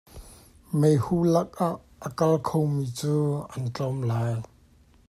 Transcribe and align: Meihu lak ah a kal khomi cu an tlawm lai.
Meihu 0.79 1.17
lak 1.33 1.49
ah 1.67 1.75
a 2.07 2.09
kal 2.17 2.35
khomi 2.47 2.85
cu 2.97 3.13
an 3.53 3.63
tlawm 3.73 3.97
lai. 4.09 4.33